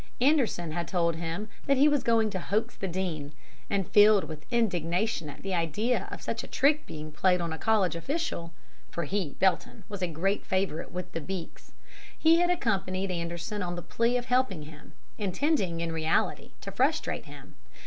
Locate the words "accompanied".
12.49-13.11